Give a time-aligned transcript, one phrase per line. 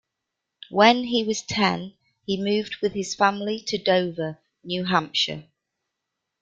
[0.71, 1.93] When he was ten,
[2.25, 5.43] he moved with his family to Dover, New Hampshire.